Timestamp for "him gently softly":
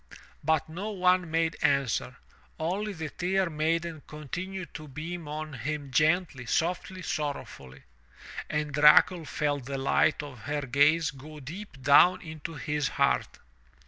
5.53-7.03